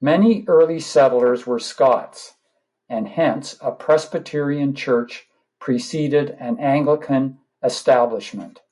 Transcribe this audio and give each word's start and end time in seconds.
Many 0.00 0.44
early 0.46 0.78
settlers 0.78 1.44
were 1.44 1.58
Scots 1.58 2.34
and 2.88 3.08
hence 3.08 3.56
a 3.60 3.72
Presbyterian 3.72 4.76
Church 4.76 5.28
preceded 5.58 6.30
an 6.38 6.60
Anglican 6.60 7.40
establishment. 7.64 8.62